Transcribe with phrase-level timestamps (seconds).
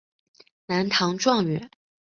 [0.65, 1.69] 南唐状元。